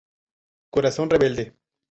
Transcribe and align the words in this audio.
Corazón 0.71 1.11
Rebelde 1.11 1.53